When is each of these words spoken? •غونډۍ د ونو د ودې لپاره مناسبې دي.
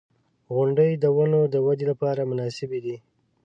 •غونډۍ 0.55 0.91
د 1.03 1.05
ونو 1.15 1.41
د 1.53 1.55
ودې 1.65 1.85
لپاره 1.91 2.21
مناسبې 2.31 2.79
دي. 2.85 2.95